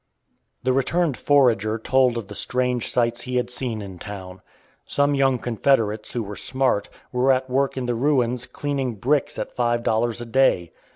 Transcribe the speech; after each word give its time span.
The 0.63 0.73
returned 0.73 1.15
forager 1.15 1.77
told 1.77 2.17
of 2.17 2.25
the 2.25 2.33
strange 2.33 2.89
sights 2.89 3.21
he 3.21 3.35
had 3.35 3.51
seen 3.51 3.83
in 3.83 3.99
town. 3.99 4.41
Some 4.87 5.13
young 5.13 5.37
Confederates, 5.37 6.13
who 6.13 6.23
were 6.23 6.35
smart, 6.35 6.89
were 7.11 7.31
at 7.31 7.51
work 7.51 7.77
in 7.77 7.85
the 7.85 7.93
ruins 7.93 8.47
cleaning 8.47 8.95
bricks 8.95 9.37
at 9.37 9.55
five 9.55 9.83
dollars 9.83 10.19
a 10.19 10.25
day. 10.25 10.71